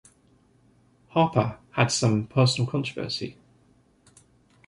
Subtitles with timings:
[1.09, 3.37] Harper had some personal controversy.